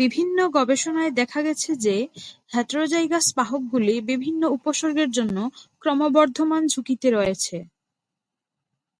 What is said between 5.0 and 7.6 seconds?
জন্য ক্রমবর্ধমান ঝুঁকিতে রয়েছে।